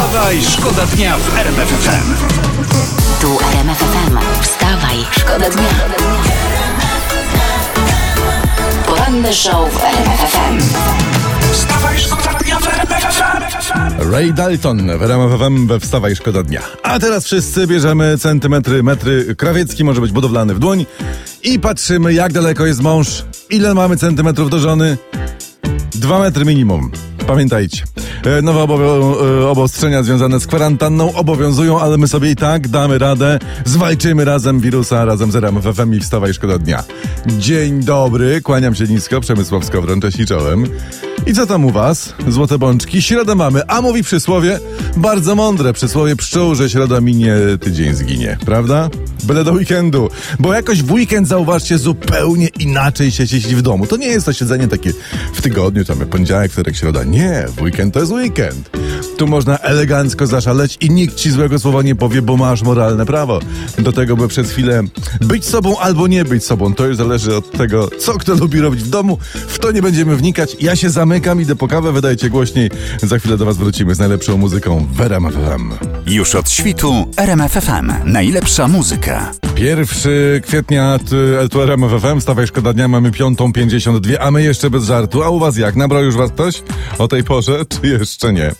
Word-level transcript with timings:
Wstawaj, 0.00 0.42
szkoda 0.42 0.86
dnia 0.86 1.18
w 1.18 1.38
RMF 1.38 1.68
FM. 1.68 2.14
Tu 3.20 3.38
RMF 3.52 3.78
FM. 3.78 4.18
Wstawaj, 4.42 4.96
szkoda 5.10 5.50
dnia. 5.50 5.68
Poranny 8.86 9.34
show 9.34 9.72
w 9.72 9.84
RMF 9.84 10.20
FM. 10.20 10.58
Wstawaj, 11.52 11.98
szkoda 11.98 12.38
dnia 12.38 12.58
w 12.58 12.66
RMF 12.68 13.02
FM. 13.64 14.10
Ray 14.12 14.32
Dalton 14.32 14.98
w 14.98 15.02
RMF 15.02 15.40
FM 15.40 15.66
we 15.66 15.80
Wstawaj 15.80 16.16
Szkoda 16.16 16.42
Dnia. 16.42 16.62
A 16.82 16.98
teraz 16.98 17.24
wszyscy 17.24 17.66
bierzemy 17.66 18.18
centymetry, 18.18 18.82
metry. 18.82 19.34
Krawiecki 19.36 19.84
może 19.84 20.00
być 20.00 20.12
budowlany 20.12 20.54
w 20.54 20.58
dłoń 20.58 20.86
i 21.42 21.58
patrzymy 21.58 22.12
jak 22.12 22.32
daleko 22.32 22.66
jest 22.66 22.80
mąż, 22.80 23.24
ile 23.50 23.74
mamy 23.74 23.96
centymetrów 23.96 24.50
do 24.50 24.58
żony. 24.58 24.98
Dwa 25.92 26.18
metry 26.18 26.44
minimum. 26.44 26.90
Pamiętajcie. 27.26 27.84
E, 28.24 28.42
Nowe 28.42 28.74
e, 28.74 29.48
obostrzenia 29.48 30.02
związane 30.02 30.40
z 30.40 30.46
kwarantanną 30.46 31.14
obowiązują, 31.14 31.80
ale 31.80 31.98
my 31.98 32.08
sobie 32.08 32.30
i 32.30 32.36
tak 32.36 32.68
damy 32.68 32.98
radę. 32.98 33.38
Zwalczymy 33.64 34.24
razem 34.24 34.60
wirusa, 34.60 35.04
razem 35.04 35.32
z 35.32 35.36
RMF 35.36 35.64
FM 35.64 35.94
i 35.94 36.00
Wstawaj 36.00 36.34
Szkoda 36.34 36.58
Dnia. 36.58 36.84
Dzień 37.26 37.80
dobry, 37.84 38.40
kłaniam 38.40 38.74
się 38.74 38.84
nisko, 38.84 39.20
Przemysław 39.20 39.64
Skowron, 39.64 40.00
cześć 40.00 40.20
i 40.20 40.26
czołem. 40.26 40.66
I 41.26 41.34
co 41.34 41.46
tam 41.46 41.64
u 41.64 41.70
was? 41.70 42.14
Złote 42.28 42.58
bączki? 42.58 43.02
Środę 43.02 43.34
mamy, 43.34 43.66
a 43.66 43.80
mówi 43.82 44.02
przysłowie 44.02 44.60
bardzo 44.96 45.34
mądre. 45.34 45.72
Przysłowie 45.72 46.16
pszczół, 46.16 46.54
że 46.54 46.70
środa 46.70 47.00
minie, 47.00 47.34
tydzień 47.60 47.94
zginie. 47.94 48.38
Prawda? 48.46 48.88
Byle 49.24 49.44
do 49.44 49.52
weekendu. 49.52 50.10
Bo 50.38 50.54
jakoś 50.54 50.82
w 50.82 50.92
weekend, 50.92 51.28
zauważcie, 51.28 51.78
zupełnie 51.78 52.46
inaczej 52.46 53.10
się 53.10 53.28
siedzi 53.28 53.56
w 53.56 53.62
domu. 53.62 53.86
To 53.86 53.96
nie 53.96 54.06
jest 54.06 54.26
to 54.26 54.32
siedzenie 54.32 54.68
takie 54.68 54.92
w 55.34 55.42
tygodniu, 55.42 55.84
tam 55.84 55.98
poniedziałek, 55.98 56.52
wtorek, 56.52 56.76
środa. 56.76 57.04
Nie, 57.04 57.46
w 57.56 57.62
weekend 57.62 57.94
to 57.94 58.00
jest 58.00 58.09
weekend. 58.10 58.70
Tu 59.16 59.26
można 59.26 59.58
elegancko 59.58 60.26
zaszaleć 60.26 60.76
i 60.80 60.90
nikt 60.90 61.14
ci 61.14 61.30
złego 61.30 61.58
słowa 61.58 61.82
nie 61.82 61.94
powie, 61.94 62.22
bo 62.22 62.36
masz 62.36 62.62
moralne 62.62 63.06
prawo 63.06 63.40
do 63.78 63.92
tego, 63.92 64.16
by 64.16 64.28
przez 64.28 64.50
chwilę 64.50 64.82
być 65.20 65.44
sobą 65.44 65.78
albo 65.78 66.06
nie 66.06 66.24
być 66.24 66.44
sobą. 66.44 66.74
To 66.74 66.86
już 66.86 66.96
zależy 66.96 67.36
od 67.36 67.50
tego, 67.50 67.88
co 67.98 68.18
kto 68.18 68.34
lubi 68.34 68.60
robić 68.60 68.82
w 68.82 68.88
domu. 68.88 69.18
W 69.48 69.58
to 69.58 69.72
nie 69.72 69.82
będziemy 69.82 70.16
wnikać. 70.16 70.56
Ja 70.60 70.76
się 70.76 70.90
zamykam, 70.90 71.40
idę 71.40 71.56
po 71.56 71.68
kawę, 71.68 71.92
wydajcie 71.92 72.30
głośniej. 72.30 72.70
Za 73.02 73.18
chwilę 73.18 73.36
do 73.36 73.44
was 73.44 73.56
wrócimy 73.56 73.94
z 73.94 73.98
najlepszą 73.98 74.36
muzyką 74.36 74.86
w 74.92 75.00
RMF 75.00 75.34
FM. 75.34 75.72
Już 76.06 76.34
od 76.34 76.50
świtu 76.50 77.06
RMF 77.16 77.52
FM. 77.52 77.92
Najlepsza 78.04 78.68
muzyka. 78.68 79.32
1 79.60 79.86
kwietnia 80.42 80.98
t- 80.98 81.48
tu 81.50 81.62
RMF 81.62 82.02
FM, 82.02 82.20
stawaj 82.20 82.46
szkoda 82.46 82.72
dnia, 82.72 82.88
mamy 82.88 83.10
5.52, 83.10 84.16
a 84.20 84.30
my 84.30 84.42
jeszcze 84.42 84.70
bez 84.70 84.84
żartu. 84.84 85.22
A 85.22 85.30
u 85.30 85.38
was 85.38 85.56
jak? 85.56 85.76
Nabrał 85.76 86.04
już 86.04 86.16
was 86.16 86.30
ktoś 86.30 86.62
o 86.98 87.08
tej 87.08 87.24
porze, 87.24 87.64
czy 87.70 87.88
jeszcze 87.88 88.32
nie? 88.32 88.52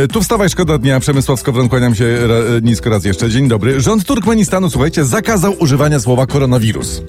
Yy, 0.00 0.08
tu 0.12 0.22
wstawaj 0.22 0.48
szkoda 0.50 0.78
dnia, 0.78 1.00
Przemysław 1.00 1.40
Skowron, 1.40 1.68
kłaniam 1.68 1.94
się 1.94 2.26
ra, 2.26 2.34
nisko 2.62 2.90
raz 2.90 3.04
jeszcze. 3.04 3.30
Dzień 3.30 3.48
dobry. 3.48 3.80
Rząd 3.80 4.04
Turkmenistanu, 4.04 4.70
słuchajcie, 4.70 5.04
zakazał 5.04 5.54
używania 5.58 6.00
słowa 6.00 6.26
koronawirus. 6.26 7.02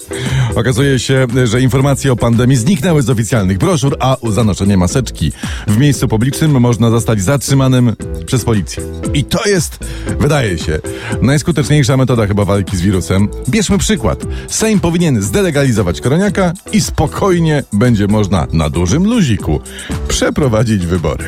Okazuje 0.54 0.98
się, 0.98 1.26
że 1.44 1.60
informacje 1.60 2.12
o 2.12 2.16
pandemii 2.16 2.56
zniknęły 2.56 3.02
z 3.02 3.10
oficjalnych 3.10 3.58
broszur, 3.58 3.96
a 4.00 4.16
za 4.30 4.44
maseczki 4.76 5.32
w 5.66 5.78
miejscu 5.78 6.08
publicznym 6.08 6.60
można 6.60 6.90
zostać 6.90 7.22
zatrzymanym 7.22 7.92
przez 8.26 8.44
policję. 8.44 8.82
I 9.14 9.24
to 9.24 9.48
jest, 9.48 9.78
wydaje 10.18 10.58
się, 10.58 10.78
najskuteczniejsza 11.22 11.96
metoda 11.96 12.26
chyba 12.26 12.44
walki 12.44 12.71
z 12.76 12.80
wirusem. 12.80 13.28
Bierzmy 13.48 13.78
przykład. 13.78 14.18
Sejm 14.48 14.80
powinien 14.80 15.22
zdelegalizować 15.22 16.00
koroniaka 16.00 16.52
i 16.72 16.80
spokojnie 16.80 17.62
będzie 17.72 18.06
można 18.06 18.46
na 18.52 18.70
dużym 18.70 19.04
luziku 19.04 19.60
przeprowadzić 20.08 20.86
wybory. 20.86 21.24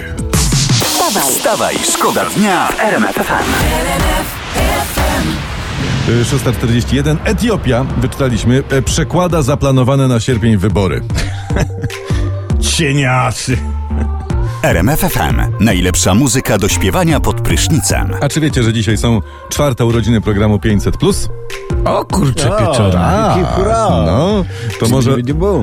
Wstawaj, 0.75 1.33
Wstawaj, 1.33 1.77
szkoda 1.92 2.25
dnia 2.36 2.69
w 2.69 2.81
RMF 2.81 3.14
FM. 3.17 3.75
Y, 6.09 6.25
641. 6.25 7.19
Etiopia, 7.25 7.84
wyczytaliśmy, 7.84 8.62
e, 8.70 8.83
przekłada 8.83 9.42
zaplanowane 9.42 10.08
na 10.08 10.20
sierpień 10.20 10.57
wybory. 10.57 11.01
Cieniasy. 12.77 13.73
RMF 14.64 15.01
FM. 15.01 15.41
Najlepsza 15.61 16.14
muzyka 16.14 16.58
do 16.58 16.69
śpiewania 16.69 17.20
pod 17.20 17.41
prysznicem. 17.41 18.11
A 18.20 18.29
czy 18.29 18.41
wiecie, 18.41 18.63
że 18.63 18.73
dzisiaj 18.73 18.97
są 18.97 19.20
czwarte 19.48 19.85
urodziny 19.85 20.20
programu 20.20 20.58
500? 20.58 20.95
O 21.85 22.05
kurczę 22.05 22.57
O, 22.57 22.58
pieczora. 22.58 23.29
No, 24.07 24.45
to 24.80 24.89
może, 24.89 25.17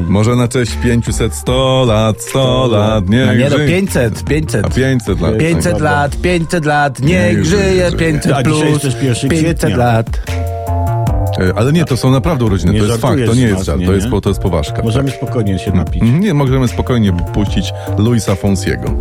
może 0.08 0.36
na 0.36 0.48
cześć 0.48 0.72
500, 0.84 1.34
100 1.36 1.86
lat, 1.88 2.22
100 2.22 2.68
lat, 2.68 3.10
niech 3.10 3.28
No 3.28 3.34
nie 3.34 3.50
no, 3.50 3.58
żyje. 3.58 3.68
500, 3.82 4.24
500. 4.24 4.66
A 4.66 4.70
500 4.70 5.22
lat. 5.22 5.38
500 5.38 5.80
lat, 5.82 6.16
500 6.22 6.66
lat, 6.66 7.00
niech 7.00 7.10
Niech 7.38 7.46
żyje, 7.46 7.62
żyje 7.62 7.90
żyje. 7.90 7.98
500 8.12 8.34
A 8.34 8.44
dzisiaj 8.44 8.62
plus, 8.62 8.84
jest 8.84 9.00
też 9.00 9.24
1 9.24 9.30
500 9.30 9.58
kwietnia. 9.60 9.78
lat. 9.78 10.22
E, 11.40 11.54
Ale 11.56 11.74
nie, 11.74 11.86
to 11.86 11.98
są 11.98 12.12
naprawdę 12.12 12.46
urodziny, 12.46 12.74
Nie 12.74 12.80
to 12.80 12.86
jest 12.86 13.02
fakt, 13.02 13.26
to 13.26 13.36
nie 13.36 13.42
jest 13.42 13.64
żart, 13.64 13.82
to 13.86 13.94
jest, 13.94 14.08
to 14.24 14.30
jest 14.30 14.42
poważka. 14.42 14.84
Możemy 14.84 15.10
tak. 15.10 15.18
spokojnie 15.18 15.60
się 15.60 15.72
napić. 15.72 16.02
Mhm, 16.02 16.20
Nie, 16.20 16.34
możemy 16.34 16.68
spokojnie 16.68 17.14
puścić 17.34 17.74
Luisa 17.98 18.36
Fonsiego. 18.36 18.94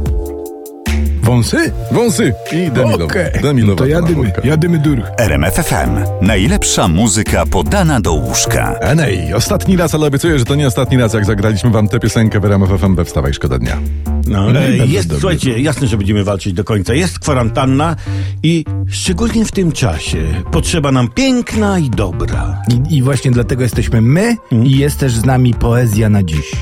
Wąsy? 1.34 1.72
Wąsy 1.92 2.32
i 2.52 2.70
Demilowa. 2.70 3.04
Okej. 3.04 3.32
Demilowa 3.42 3.78
To 3.78 3.86
jadymy, 3.86 4.22
kanapka. 4.22 4.48
jadymy 4.48 4.78
dur. 4.78 5.02
RMF 5.18 5.54
FM. 5.54 6.24
Najlepsza 6.26 6.88
muzyka 6.88 7.46
podana 7.46 8.00
do 8.00 8.12
łóżka. 8.12 8.74
Enej, 8.80 9.34
ostatni 9.34 9.76
raz, 9.76 9.94
ale 9.94 10.06
obiecuję, 10.06 10.38
że 10.38 10.44
to 10.44 10.54
nie 10.54 10.66
ostatni 10.66 10.98
raz, 10.98 11.14
jak 11.14 11.24
zagraliśmy 11.24 11.70
wam 11.70 11.88
tę 11.88 12.00
piosenkę 12.00 12.40
w 12.40 12.44
RMF 12.44 12.70
FM 12.80 12.94
we 12.94 13.04
Wstawaj 13.04 13.34
Szkoda 13.34 13.58
Dnia. 13.58 13.78
No, 14.26 14.52
No 14.52 14.60
i 14.60 14.74
e, 14.74 14.78
bardzo 14.78 14.92
jest, 14.92 15.08
dobrze. 15.08 15.20
słuchajcie, 15.20 15.60
jasne, 15.60 15.86
że 15.86 15.96
będziemy 15.96 16.24
walczyć 16.24 16.52
do 16.52 16.64
końca. 16.64 16.94
Jest 16.94 17.18
kwarantanna 17.18 17.96
i 18.42 18.64
szczególnie 18.88 19.44
w 19.44 19.52
tym 19.52 19.72
czasie 19.72 20.18
potrzeba 20.52 20.92
nam 20.92 21.08
piękna 21.08 21.78
i 21.78 21.90
dobra. 21.90 22.62
I, 22.90 22.96
I 22.96 23.02
właśnie 23.02 23.30
dlatego 23.30 23.62
jesteśmy 23.62 24.00
my 24.00 24.36
i 24.64 24.78
jest 24.78 24.98
też 24.98 25.12
z 25.16 25.24
nami 25.24 25.54
poezja 25.54 26.08
na 26.08 26.22
dziś. 26.22 26.52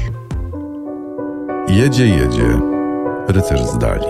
Jedzie, 1.68 2.06
jedzie, 2.06 2.60
rycerz 3.28 3.60
z 3.60 3.78
dali. 3.78 4.06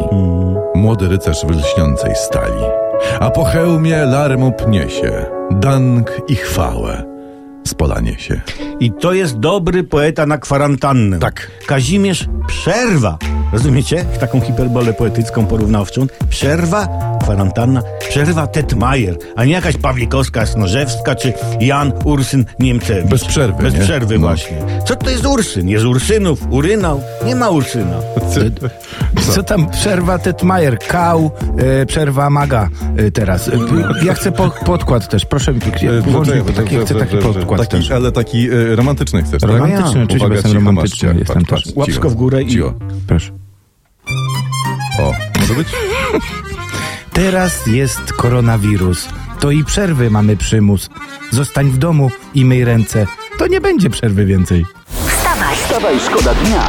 Młody 0.74 1.08
rycerz 1.08 1.44
w 1.46 1.50
lśniącej 1.50 2.14
stali. 2.16 2.62
A 3.20 3.30
po 3.30 3.44
hełmie 3.44 3.96
larmu 3.96 4.52
pnie 4.52 4.90
się, 4.90 5.24
dank 5.50 6.12
i 6.28 6.36
chwałę 6.36 7.02
z 7.66 7.74
pola 7.74 8.00
niesie. 8.00 8.40
I 8.80 8.92
to 8.92 9.12
jest 9.12 9.38
dobry 9.38 9.84
poeta 9.84 10.26
na 10.26 10.38
kwarantannę. 10.38 11.18
Tak. 11.18 11.50
Kazimierz 11.66 12.28
Przerwa. 12.46 13.18
Rozumiecie? 13.52 14.04
Taką 14.20 14.40
hiperbolę 14.40 14.92
poetycką, 14.92 15.46
porównawczą. 15.46 16.06
Przerwa, 16.30 16.88
kwarantanna, 17.28 17.82
przerwa 18.08 18.46
Tetmajer, 18.46 19.16
a 19.36 19.44
nie 19.44 19.52
jakaś 19.52 19.76
Pawlikowska, 19.76 20.46
Snożewska 20.46 21.14
czy 21.14 21.32
Jan 21.60 21.92
Ursyn 22.04 22.44
Niemcewicz. 22.58 23.10
Bez 23.10 23.24
przerwy, 23.24 23.62
Bez 23.62 23.74
nie? 23.74 23.80
przerwy 23.80 24.14
No. 24.14 24.20
właśnie. 24.26 24.56
Co 24.86 24.96
to 24.96 25.10
jest 25.10 25.26
Ursyn? 25.26 25.68
Jest 25.68 25.84
Ursynów, 25.84 26.40
Urynał? 26.50 27.02
Nie 27.26 27.36
ma 27.36 27.50
Ursyna. 27.50 27.96
Co 29.34 29.42
tam 29.42 29.70
przerwa 29.70 30.18
Tetmajer, 30.18 30.78
kał, 30.78 31.30
e, 31.82 31.86
przerwa 31.86 32.30
maga 32.30 32.68
e, 32.96 33.10
teraz. 33.10 33.48
E, 33.48 33.52
ja 34.04 34.14
chcę 34.14 34.32
po, 34.32 34.50
podkład 34.66 35.08
też, 35.08 35.24
proszę 35.24 35.52
mi 35.54 35.60
tu, 35.60 35.68
E, 35.68 36.00
włącz 36.00 36.28
mi 36.28 36.34
dobrze, 36.34 36.52
taki, 36.52 36.76
dobrze, 36.76 36.84
chcę 36.84 36.94
taki 36.94 37.12
dobrze, 37.16 37.32
podkład 37.40 37.60
taki, 37.60 37.70
też. 37.76 37.90
Ale 37.90 38.12
taki 38.12 38.48
e, 38.50 38.76
romantyczny 38.76 39.22
chcesz, 39.22 39.40
tak? 39.42 39.50
Romantyczny, 39.50 39.84
oczywiście, 40.02 40.18
bo 40.18 40.24
Uwaga, 40.24 40.34
jestem 40.34 40.52
romantyczny, 40.52 41.08
masz, 41.08 41.18
jestem 41.18 41.44
też. 41.44 41.62
patrz, 41.64 41.76
Łapsko 41.76 42.10
w 42.10 42.14
górę 42.14 42.42
i- 42.42 42.48
Cicho. 42.52 42.74
Proszę. 43.06 43.30
O, 45.00 45.12
może 45.40 45.54
być? 45.54 45.68
Teraz 47.18 47.66
jest 47.66 48.12
koronawirus. 48.12 49.08
To 49.40 49.50
i 49.50 49.64
przerwy 49.64 50.10
mamy 50.10 50.36
przymus. 50.36 50.90
Zostań 51.30 51.70
w 51.70 51.78
domu 51.78 52.10
i 52.34 52.44
myj 52.44 52.64
ręce. 52.64 53.06
To 53.38 53.46
nie 53.46 53.60
będzie 53.60 53.90
przerwy 53.90 54.24
więcej. 54.24 54.66
wstawaj, 55.08 55.56
Wstawaj, 55.56 56.00
szkoda 56.00 56.34
dnia. 56.34 56.68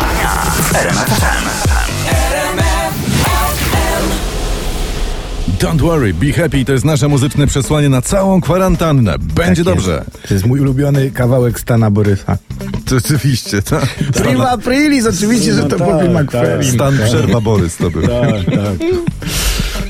Don't 5.60 5.82
worry, 5.82 6.14
be 6.14 6.34
happy 6.34 6.66
to 6.66 6.72
jest 6.72 6.86
nasze 6.86 7.08
muzyczne 7.08 7.48
przesłanie 7.48 7.90
na 7.90 8.02
całą 8.02 8.42
kwarantannę. 8.42 9.16
Będzie 9.20 9.64
Tak 9.64 9.74
dobrze. 9.74 10.06
To 10.28 10.34
jest 10.34 10.46
mój 10.46 10.60
ulubiony 10.60 11.12
kawałek 11.12 11.60
Stana 11.60 11.92
Borysa. 11.92 12.38
To 12.86 12.96
Oczywiście, 12.96 13.62
tak. 13.62 13.86
Prima 14.24 14.50
aprilis, 14.50 15.06
oczywiście, 15.06 15.54
że 15.54 15.62
No 15.62 15.68
to 15.68 15.78
tak, 15.78 15.88
Bobby 15.88 16.14
tak. 16.14 16.24
McFerrin. 16.24 16.72
Stan 16.72 16.98
przerwa 17.06 17.42
Borys 17.42 17.78
to 17.78 17.92
był. 17.92 18.02
Tak, 18.02 18.46
tak. 18.46 18.88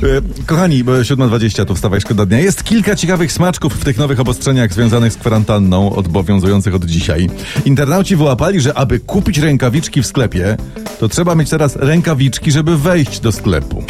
E, 0.04 0.22
Kochani, 0.46 0.84
bo 0.84 0.92
7.20 0.92 1.66
tu 1.66 1.76
wstawaj 1.76 2.02
szkoda 2.02 2.26
dnia. 2.26 2.40
Jest 2.40 2.64
kilka 2.64 2.96
ciekawych 2.96 3.32
smaczków 3.32 3.74
w 3.74 3.86
tych 3.86 3.98
nowych 3.98 4.20
obostrzeniach 4.20 4.74
związanych 4.74 5.14
z 5.14 5.18
kwarantanną, 5.18 5.96
obowiązujących 5.96 6.76
od 6.76 6.86
dzisiaj. 6.86 7.30
Internauci 7.66 8.16
wyłapali, 8.16 8.62
że 8.62 8.78
aby 8.78 9.00
kupić 9.00 9.38
rękawiczki 9.38 10.02
w 10.02 10.08
sklepie, 10.08 10.58
to 11.00 11.08
trzeba 11.10 11.36
mieć 11.36 11.50
teraz 11.50 11.76
rękawiczki, 11.76 12.52
żeby 12.52 12.78
wejść 12.78 13.20
do 13.20 13.32
sklepu. 13.32 13.84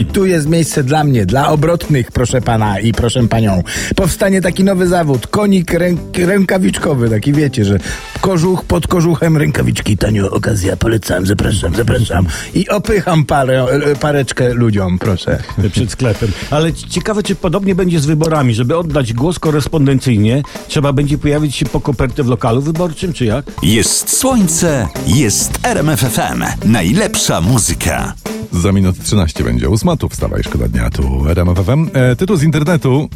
I 0.00 0.04
tu 0.04 0.26
jest 0.26 0.48
miejsce 0.48 0.84
dla 0.84 1.04
mnie, 1.04 1.26
dla 1.26 1.48
obrotnych, 1.48 2.12
proszę 2.12 2.40
pana 2.40 2.80
i 2.80 2.92
proszę 2.92 3.28
panią. 3.28 3.62
Powstanie 3.96 4.40
taki 4.40 4.64
nowy 4.64 4.88
zawód, 4.88 5.26
konik 5.26 5.72
ręk, 5.72 6.00
rękawiczkowy, 6.18 7.10
taki 7.10 7.32
wiecie, 7.32 7.64
że 7.64 7.78
kożuch 8.20 8.64
pod 8.64 8.86
kożuchem, 8.86 9.36
rękawiczki, 9.36 9.96
tanio, 9.96 10.30
okazja, 10.30 10.76
polecam, 10.76 11.26
zapraszam, 11.26 11.74
zapraszam. 11.74 12.26
I 12.54 12.68
opycham 12.68 13.24
parę, 13.24 13.66
pareczkę 14.00 14.54
ludziom, 14.54 14.98
proszę. 14.98 15.38
przed 15.72 15.90
sklepem. 15.90 16.30
Ale 16.50 16.72
ciekawe, 16.72 17.22
czy 17.22 17.34
podobnie 17.34 17.74
będzie 17.74 18.00
z 18.00 18.06
wyborami. 18.06 18.54
Żeby 18.54 18.76
oddać 18.76 19.12
głos 19.12 19.38
korespondencyjnie, 19.38 20.42
trzeba 20.68 20.92
będzie 20.92 21.18
pojawić 21.18 21.56
się 21.56 21.66
po 21.66 21.80
kopertę 21.80 22.22
w 22.22 22.28
lokalu 22.28 22.62
wyborczym, 22.62 23.12
czy 23.12 23.24
jak? 23.24 23.44
Jest 23.62 24.16
słońce, 24.18 24.88
jest 25.06 25.58
RMFFM. 25.62 26.35
Najlepsza 26.64 27.40
muzyka. 27.40 28.14
Za 28.52 28.72
minut 28.72 28.96
13 29.04 29.44
będzie 29.44 29.68
ósma, 29.68 29.96
tu 29.96 30.08
wstawaj, 30.08 30.42
szkoda 30.42 30.68
dnia, 30.68 30.90
tu 30.90 31.28
RMFFM. 31.28 31.88
E, 31.92 32.16
tytuł 32.16 32.36
z 32.36 32.42
internetu, 32.42 33.08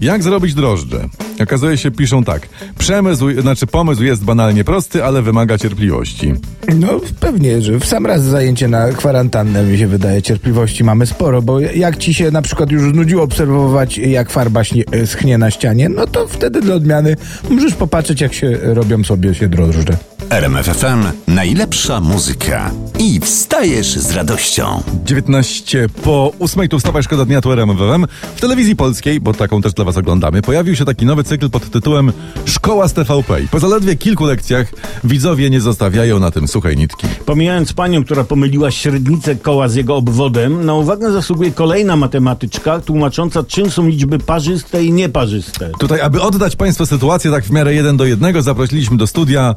jak 0.00 0.22
zrobić 0.22 0.54
drożdże? 0.54 1.08
Okazuje 1.42 1.78
się, 1.78 1.90
piszą 1.90 2.24
tak, 2.24 2.48
przemysł, 2.78 3.40
znaczy 3.40 3.66
pomysł 3.66 4.02
jest 4.02 4.24
banalnie 4.24 4.64
prosty, 4.64 5.04
ale 5.04 5.22
wymaga 5.22 5.58
cierpliwości. 5.58 6.34
No 6.78 7.00
pewnie, 7.20 7.62
że 7.62 7.80
w 7.80 7.86
sam 7.86 8.06
raz 8.06 8.22
zajęcie 8.22 8.68
na 8.68 8.88
kwarantannę 8.88 9.64
mi 9.64 9.78
się 9.78 9.86
wydaje, 9.86 10.22
cierpliwości 10.22 10.84
mamy 10.84 11.06
sporo, 11.06 11.42
bo 11.42 11.60
jak 11.60 11.96
ci 11.96 12.14
się 12.14 12.30
na 12.30 12.42
przykład 12.42 12.70
już 12.70 12.92
znudziło 12.92 13.22
obserwować, 13.22 13.98
jak 13.98 14.30
farba 14.30 14.64
śnie, 14.64 14.84
e, 14.92 15.06
schnie 15.06 15.38
na 15.38 15.50
ścianie, 15.50 15.88
no 15.88 16.06
to 16.06 16.28
wtedy 16.28 16.60
dla 16.60 16.74
odmiany 16.74 17.16
możesz 17.50 17.74
popatrzeć, 17.74 18.20
jak 18.20 18.34
się 18.34 18.58
robią 18.62 19.04
sobie 19.04 19.34
się 19.34 19.48
drożdże. 19.48 19.96
RMFFM. 20.30 21.04
Najlepsza 21.28 22.00
muzyka. 22.00 22.70
I 22.98 23.20
wstajesz 23.20 23.98
z 23.98 24.10
radością. 24.10 24.82
19 25.04 25.88
po 26.02 26.32
8, 26.40 26.68
tu 26.68 26.78
wstawaj, 26.78 27.02
szkoda 27.02 27.24
dnia, 27.24 27.40
tu 27.40 27.52
RMFFM. 27.52 28.06
W 28.36 28.40
telewizji 28.40 28.76
polskiej, 28.76 29.20
bo 29.20 29.34
taką 29.34 29.62
też 29.62 29.72
dla 29.72 29.84
was 29.84 29.96
oglądamy, 29.96 30.42
pojawił 30.42 30.76
się 30.76 30.84
taki 30.84 31.06
nowy 31.06 31.24
cykl 31.24 31.50
pod 31.50 31.70
tytułem 31.70 32.12
Szkoła 32.44 32.88
z 32.88 32.92
TVP. 32.92 33.42
I 33.42 33.48
po 33.48 33.60
zaledwie 33.60 33.96
kilku 33.96 34.26
lekcjach 34.26 34.72
widzowie 35.04 35.50
nie 35.50 35.60
zostawiają 35.60 36.18
na 36.18 36.30
tym 36.30 36.48
suchej 36.48 36.76
nitki. 36.76 37.06
Pomijając 37.26 37.72
panią, 37.72 38.04
która 38.04 38.24
pomyliła 38.24 38.70
średnicę 38.70 39.36
koła 39.36 39.68
z 39.68 39.74
jego 39.74 39.96
obwodem, 39.96 40.66
na 40.66 40.74
uwagę 40.74 41.12
zasługuje 41.12 41.50
kolejna 41.50 41.96
matematyczka 41.96 42.80
tłumacząca, 42.80 43.44
czym 43.44 43.70
są 43.70 43.88
liczby 43.88 44.18
parzyste 44.18 44.84
i 44.84 44.92
nieparzyste. 44.92 45.70
Tutaj, 45.78 46.00
aby 46.00 46.22
oddać 46.22 46.56
Państwu 46.56 46.86
sytuację 46.86 47.30
tak 47.30 47.44
w 47.44 47.50
miarę 47.50 47.74
jeden 47.74 47.96
do 47.96 48.04
jednego, 48.04 48.42
zaprosiliśmy 48.42 48.96
do 48.96 49.06
studia 49.06 49.54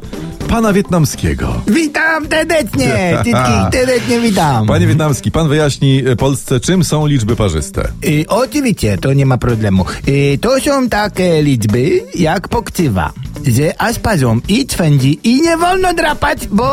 pana 0.47 0.62
wietnamskiego. 0.71 1.61
Witam 1.67 2.27
serdecznie, 2.29 3.17
tytki, 3.17 3.77
serdecznie 3.77 4.19
witam. 4.19 4.67
Panie 4.67 4.87
wietnamski, 4.87 5.31
pan 5.31 5.47
wyjaśni 5.47 6.03
e, 6.07 6.15
Polsce, 6.15 6.59
czym 6.59 6.83
są 6.83 7.07
liczby 7.07 7.35
parzyste. 7.35 7.87
Y, 8.05 8.25
oczywiście, 8.27 8.97
to 8.97 9.13
nie 9.13 9.25
ma 9.25 9.37
problemu. 9.37 9.85
Y, 10.07 10.37
to 10.41 10.59
są 10.59 10.89
takie 10.89 11.43
liczby 11.43 12.01
jak 12.15 12.47
pokcywa, 12.47 13.13
że 13.47 13.81
aż 13.81 13.99
parzą 13.99 14.39
i 14.47 14.65
twędzi 14.65 15.19
i 15.23 15.41
nie 15.41 15.57
wolno 15.57 15.93
drapać, 15.93 16.47
bo 16.47 16.71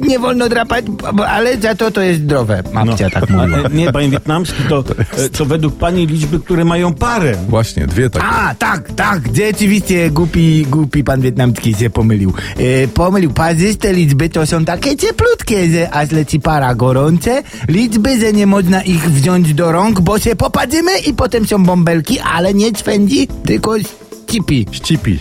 nie 0.00 0.18
wolno 0.18 0.48
drapać, 0.48 0.84
bo, 1.14 1.28
ale 1.28 1.56
za 1.56 1.74
to 1.74 1.90
to 1.90 2.00
jest 2.00 2.20
zdrowe, 2.20 2.62
mamcia 2.72 3.10
tak 3.10 3.30
mówiła. 3.30 3.58
E, 3.58 3.70
nie, 3.74 3.92
panie 3.92 4.08
wietnamski, 4.08 4.62
to, 4.68 4.84
e, 5.18 5.28
to 5.28 5.44
według 5.44 5.76
pani 5.76 6.06
liczby, 6.06 6.40
które 6.40 6.64
mają 6.64 6.94
parę. 6.94 7.36
Właśnie, 7.48 7.86
dwie 7.86 8.10
takie. 8.10 8.26
A, 8.26 8.54
tak, 8.54 8.92
tak, 8.92 9.22
rzeczywiście 9.36 10.10
głupi, 10.10 10.66
głupi 10.70 11.04
pan 11.04 11.20
wietnamski 11.20 11.74
się 11.74 11.90
pomylił. 11.90 12.32
E, 12.84 12.88
pomylił, 12.96 13.32
parzyste 13.32 13.92
liczby 13.92 14.28
to 14.28 14.46
są 14.46 14.64
takie 14.64 14.96
cieplutkie, 14.96 15.70
że 15.70 15.90
aż 15.90 16.10
leci 16.10 16.40
para 16.40 16.74
gorące, 16.74 17.42
liczby, 17.68 18.20
że 18.20 18.32
nie 18.32 18.46
można 18.46 18.82
ich 18.82 19.10
wziąć 19.10 19.54
do 19.54 19.72
rąk, 19.72 20.00
bo 20.00 20.18
się 20.18 20.36
popatrzymy 20.36 20.98
i 20.98 21.14
potem 21.14 21.46
są 21.46 21.64
bąbelki, 21.64 22.18
ale 22.20 22.54
nie 22.54 22.72
twędzi, 22.72 23.28
tylko 23.46 23.74
ścipi. 24.36 24.66
Ścipi. 24.70 25.18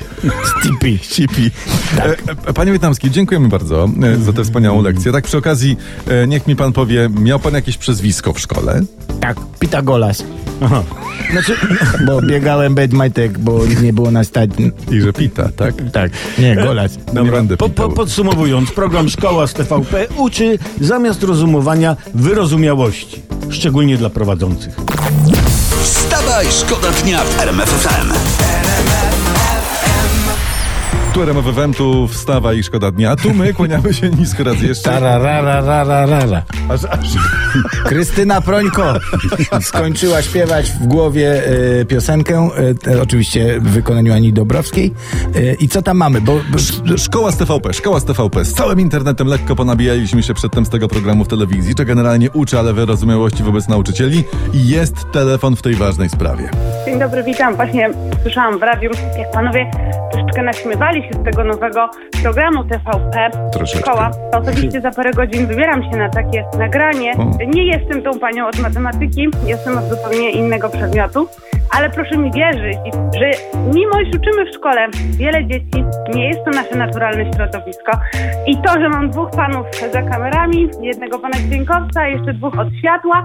Ścipi. 0.59 0.97
Ścipi. 1.01 1.51
E, 1.97 2.15
e, 2.47 2.53
Panie 2.53 2.71
Wietnamski, 2.71 3.11
dziękujemy 3.11 3.47
bardzo 3.47 3.89
e, 4.03 4.17
za 4.17 4.33
tę 4.33 4.43
wspaniałą 4.43 4.81
lekcję. 4.81 5.11
Tak 5.11 5.23
przy 5.23 5.37
okazji, 5.37 5.77
e, 6.07 6.27
niech 6.27 6.47
mi 6.47 6.55
pan 6.55 6.73
powie, 6.73 7.09
miał 7.19 7.39
pan 7.39 7.53
jakieś 7.53 7.77
przezwisko 7.77 8.33
w 8.33 8.39
szkole? 8.39 8.81
Tak, 9.21 9.37
Pitagolas. 9.59 10.23
Aha. 10.61 10.83
Znaczy, 11.31 11.55
Bo 12.05 12.21
biegałem 12.21 12.75
bez 12.75 12.91
majtek, 12.91 13.39
bo 13.39 13.59
nie 13.81 13.93
było 13.93 14.11
na 14.11 14.23
stać. 14.23 14.49
I 14.91 15.01
że 15.01 15.13
pita, 15.13 15.49
tak? 15.55 15.73
Tak, 15.93 16.11
nie, 16.39 16.55
golas. 16.55 16.97
No 17.13 17.23
nie 17.23 17.31
będę 17.31 17.57
po, 17.57 17.69
po, 17.69 17.89
podsumowując, 17.89 18.71
program 18.71 19.09
Szkoła 19.09 19.47
z 19.47 19.53
TVP 19.53 20.07
uczy 20.17 20.59
zamiast 20.81 21.23
rozumowania 21.23 21.95
wyrozumiałości, 22.13 23.21
szczególnie 23.49 23.97
dla 23.97 24.09
prowadzących. 24.09 24.75
Wstawaj, 25.83 26.45
szkoda 26.51 26.91
dnia 26.91 27.23
w 27.23 27.39
RMFFM. 27.39 28.44
Tu 31.15 31.21
RMFFM, 31.21 31.73
tu 31.73 32.07
wstawa 32.07 32.53
i 32.53 32.63
szkoda 32.63 32.91
dnia. 32.91 33.15
Tu 33.15 33.33
my 33.33 33.53
kłaniamy 33.53 33.93
się 33.93 34.09
nisko 34.09 34.43
raz 34.43 34.61
jeszcze. 34.61 34.89
Tarararararara. 34.89 36.43
Aż, 36.69 36.83
aż. 36.83 37.07
Krystyna 37.85 38.41
Prońko 38.41 38.93
skończyła 39.61 40.21
śpiewać 40.21 40.71
w 40.71 40.85
głowie 40.87 41.43
e, 41.81 41.85
piosenkę, 41.85 42.49
e, 42.87 43.01
oczywiście 43.01 43.59
w 43.59 43.69
wykonaniu 43.69 44.13
Ani 44.13 44.33
Dobrowskiej. 44.33 44.93
E, 45.35 45.53
I 45.53 45.67
co 45.67 45.81
tam 45.81 45.97
mamy? 45.97 46.21
Bo, 46.21 46.39
bo 46.51 46.97
Szkoła 46.97 47.31
z 47.31 47.37
TVP, 47.37 47.73
szkoła 47.73 47.99
z 47.99 48.05
TVP. 48.05 48.45
Z 48.45 48.53
całym 48.53 48.79
internetem 48.79 49.27
lekko 49.27 49.55
ponabijaliśmy 49.55 50.23
się 50.23 50.33
przedtem 50.33 50.65
z 50.65 50.69
tego 50.69 50.87
programu 50.87 51.23
w 51.23 51.27
telewizji, 51.27 51.73
że 51.77 51.85
generalnie 51.85 52.31
uczy, 52.31 52.59
ale 52.59 52.73
wyrozumiałości 52.73 53.43
wobec 53.43 53.67
nauczycieli 53.67 54.23
i 54.53 54.67
jest 54.67 55.11
telefon 55.11 55.55
w 55.55 55.61
tej 55.61 55.75
ważnej 55.75 56.09
sprawie. 56.09 56.49
Dzień 56.85 56.99
dobry, 56.99 57.23
witam. 57.23 57.55
Właśnie 57.55 57.89
słyszałam 58.21 58.59
w 58.59 58.61
radiu, 58.61 58.89
jak 59.17 59.31
panowie 59.31 59.71
troszeczkę 60.35 60.43
naśmiewali 60.43 61.03
się 61.03 61.13
z 61.13 61.23
tego 61.23 61.43
nowego 61.43 61.89
programu 62.23 62.63
TVP 62.63 63.29
Troszeczkę. 63.53 63.79
Szkoła. 63.79 64.11
Osobiście 64.33 64.81
za 64.81 64.91
parę 64.91 65.11
godzin 65.11 65.47
wybieram 65.47 65.83
się 65.83 65.97
na 65.97 66.09
takie 66.09 66.45
nagranie. 66.57 67.13
O. 67.17 67.43
Nie 67.53 67.65
jestem 67.65 68.03
tą 68.03 68.19
panią 68.19 68.47
od 68.47 68.59
matematyki, 68.59 69.27
jestem 69.45 69.77
od 69.77 69.83
zupełnie 69.83 70.31
innego 70.31 70.69
przedmiotu. 70.69 71.27
Ale 71.77 71.89
proszę 71.89 72.17
mi 72.17 72.31
wierzyć, 72.31 72.77
że 73.19 73.31
mimo 73.73 73.99
iż 73.99 74.15
uczymy 74.15 74.45
w 74.45 74.55
szkole 74.55 74.87
wiele 75.17 75.45
dzieci, 75.45 75.83
nie 76.15 76.27
jest 76.27 76.45
to 76.45 76.51
nasze 76.51 76.75
naturalne 76.75 77.33
środowisko. 77.33 77.91
I 78.47 78.57
to, 78.61 78.73
że 78.79 78.89
mam 78.89 79.09
dwóch 79.09 79.31
panów 79.31 79.65
za 79.93 80.01
kamerami, 80.01 80.69
jednego 80.81 81.19
pana 81.19 81.37
dźwiękowca, 81.37 82.07
jeszcze 82.07 82.33
dwóch 82.33 82.59
od 82.59 82.67
światła, 82.79 83.23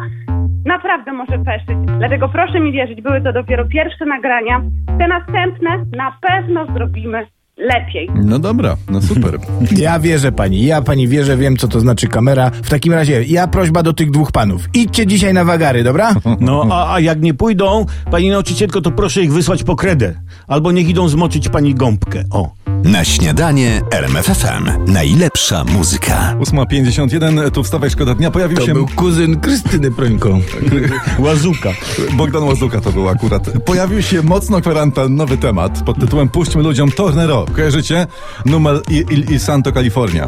naprawdę 0.66 1.12
może 1.12 1.38
peszyć. 1.38 1.78
Dlatego 1.98 2.28
proszę 2.28 2.60
mi 2.60 2.72
wierzyć, 2.72 3.02
były 3.02 3.20
to 3.20 3.32
dopiero 3.32 3.64
pierwsze 3.64 4.06
nagrania. 4.06 4.62
Te 4.98 5.08
następne 5.08 5.70
na 5.96 6.18
pewno 6.20 6.66
zrobimy 6.66 7.26
lepiej. 7.60 8.10
No 8.14 8.38
dobra, 8.38 8.76
no 8.90 9.02
super. 9.02 9.38
ja 9.76 10.00
wierzę 10.00 10.32
pani, 10.32 10.64
ja 10.64 10.82
pani 10.82 11.08
wierzę, 11.08 11.36
wiem 11.36 11.56
co 11.56 11.68
to 11.68 11.80
znaczy 11.80 12.08
kamera. 12.08 12.50
W 12.50 12.70
takim 12.70 12.92
razie, 12.92 13.24
ja 13.24 13.46
prośba 13.46 13.82
do 13.82 13.92
tych 13.92 14.10
dwóch 14.10 14.32
panów. 14.32 14.68
Idźcie 14.74 15.06
dzisiaj 15.06 15.34
na 15.34 15.44
wagary, 15.44 15.84
dobra? 15.84 16.14
No, 16.40 16.66
a, 16.70 16.94
a 16.94 17.00
jak 17.00 17.20
nie 17.22 17.34
pójdą, 17.34 17.86
pani 18.10 18.30
nauczycielko, 18.30 18.80
to 18.80 18.90
proszę 18.90 19.22
ich 19.22 19.32
wysłać 19.32 19.64
po 19.64 19.76
kredę. 19.76 20.14
Albo 20.48 20.72
niech 20.72 20.88
idą 20.88 21.08
zmoczyć 21.08 21.48
pani 21.48 21.74
gąbkę. 21.74 22.24
O. 22.30 22.50
Na 22.84 23.04
śniadanie 23.04 23.80
RMFFM. 23.92 24.92
Najlepsza 24.92 25.64
muzyka. 25.64 26.34
8.51, 26.40 27.50
tu 27.50 27.62
wstawaj, 27.62 27.90
szkoda 27.90 28.14
dnia. 28.14 28.30
Pojawił 28.30 28.58
To 28.58 28.66
się 28.66 28.72
był 28.74 28.86
kuzyn 28.96 29.40
Krystyny 29.40 29.90
Prońko. 29.90 30.38
Łazuka. 31.18 31.70
Bogdan 32.16 32.42
Łazuka 32.42 32.80
to 32.80 32.92
był 32.92 33.08
akurat. 33.08 33.50
Pojawił 33.64 34.02
się 34.02 34.22
mocno 34.22 34.60
kwarantannowy 34.60 35.36
temat 35.36 35.82
pod 35.82 36.00
tytułem 36.00 36.28
Puśćmy 36.28 36.62
ludziom 36.62 36.90
Tornero. 36.90 37.46
Kojarzycie? 37.50 38.06
Numer 38.46 38.80
i, 38.90 39.04
i, 39.10 39.32
i 39.32 39.38
Santo 39.40 39.72
California. 39.72 40.26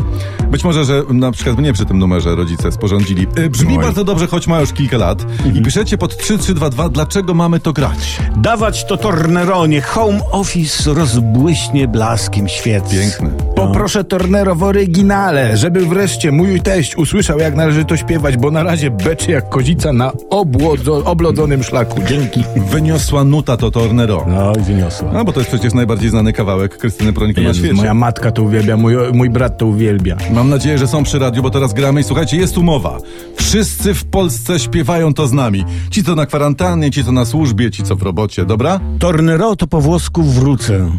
Być 0.50 0.64
może, 0.64 0.84
że 0.84 1.02
na 1.10 1.32
przykład 1.32 1.58
mnie 1.58 1.72
przy 1.72 1.84
tym 1.86 1.98
numerze 1.98 2.34
rodzice 2.34 2.72
sporządzili. 2.72 3.26
Y, 3.38 3.50
Brzmi 3.50 3.76
Oj. 3.78 3.84
bardzo 3.84 4.04
dobrze, 4.04 4.26
choć 4.26 4.46
ma 4.46 4.60
już 4.60 4.72
kilka 4.72 4.96
lat. 4.96 5.26
I 5.54 5.62
piszecie 5.62 5.98
pod 5.98 6.16
3322, 6.16 6.88
dlaczego 6.88 7.34
mamy 7.34 7.60
to 7.60 7.72
grać. 7.72 8.18
Dawać 8.36 8.84
to 8.86 8.96
Torneronie. 8.96 9.80
Home 9.80 10.20
Office 10.30 10.94
rozbłyśnie 10.94 11.88
blaskiem 11.88 12.48
świec. 12.48 12.84
Piękne. 12.90 13.30
Poproszę 13.56 14.04
Tornero 14.04 14.54
w 14.54 14.62
oryginale, 14.62 15.56
żeby 15.56 15.86
wreszcie 15.86 16.32
mój 16.32 16.60
teść 16.60 16.96
usłyszał, 16.96 17.38
jak 17.38 17.54
należy 17.54 17.84
to 17.84 17.96
śpiewać, 17.96 18.36
bo 18.36 18.50
na 18.50 18.62
razie 18.62 18.90
beczy 18.90 19.30
jak 19.30 19.48
kozica 19.48 19.92
na 19.92 20.12
obłodzo, 20.30 21.02
oblodzonym 21.04 21.62
szlaku. 21.62 22.00
Dzięki. 22.08 22.44
Wyniosła 22.56 23.24
nuta 23.24 23.56
to 23.56 23.70
Tornero. 23.70 24.24
No 24.28 24.52
i 24.52 24.60
wyniosła. 24.60 25.12
No 25.12 25.24
bo 25.24 25.32
to 25.32 25.40
jest 25.40 25.50
przecież 25.50 25.74
najbardziej 25.74 26.10
znany 26.10 26.32
kawałek 26.32 26.78
Krystyny 26.78 27.11
Prońko 27.12 27.40
na 27.40 27.48
Jezus, 27.48 27.62
świecie. 27.64 27.74
moja 27.74 27.94
matka 27.94 28.30
to 28.32 28.42
uwielbia, 28.42 28.76
mój, 28.76 28.94
mój 29.12 29.30
brat 29.30 29.58
to 29.58 29.66
uwielbia. 29.66 30.16
Mam 30.32 30.48
nadzieję, 30.48 30.78
że 30.78 30.88
są 30.88 31.04
przy 31.04 31.18
radiu, 31.18 31.42
bo 31.42 31.50
teraz 31.50 31.72
gramy 31.74 32.00
i 32.00 32.04
słuchajcie, 32.04 32.36
jest 32.36 32.58
umowa. 32.58 32.98
Wszyscy 33.36 33.94
w 33.94 34.04
Polsce 34.04 34.58
śpiewają 34.58 35.14
to 35.14 35.26
z 35.26 35.32
nami. 35.32 35.64
Ci, 35.90 36.04
co 36.04 36.14
na 36.14 36.26
kwarantannie, 36.26 36.90
ci, 36.90 37.04
co 37.04 37.12
na 37.12 37.24
służbie, 37.24 37.70
ci, 37.70 37.82
co 37.82 37.96
w 37.96 38.02
robocie, 38.02 38.44
dobra? 38.44 38.80
Tornero 38.98 39.56
to 39.56 39.66
po 39.66 39.80
włosku 39.80 40.22
wrócę. 40.22 40.90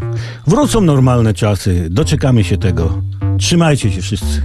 Wrócą 0.46 0.80
normalne 0.80 1.34
czasy. 1.34 1.86
Doczekamy 1.90 2.44
się 2.44 2.58
tego. 2.58 3.02
Trzymajcie 3.38 3.92
się 3.92 4.02
wszyscy. 4.02 4.42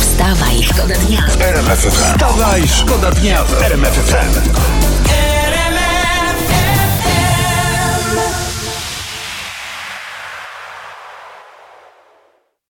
Wstawaj, 0.00 0.62
szkoda 0.62 0.94
dnia. 0.94 1.20
RMFFM. 1.40 1.90
Wstawaj, 1.90 2.62
szkoda 2.68 3.10
dnia 3.10 3.44
w 3.44 3.62
RMFFM. 3.62 4.87